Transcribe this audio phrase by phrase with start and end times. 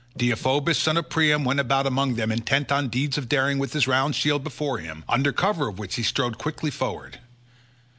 [0.17, 3.87] Deiphobus son of Priam went about among them intent on deeds of daring with his
[3.87, 7.19] round shield before him, under cover of which he strode quickly forward.